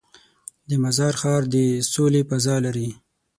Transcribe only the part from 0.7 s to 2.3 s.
مزار ښار د سولې